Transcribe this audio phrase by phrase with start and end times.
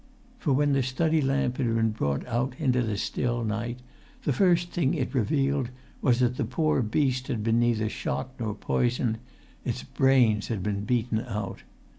[0.39, 3.81] For when the study lamp had been brought out into the still night,
[4.23, 5.69] the first thing it revealed
[6.01, 9.19] was that the poor beast had been neither shot nor poisoned;
[9.63, 11.59] its[Pg 208] brains had been beaten out.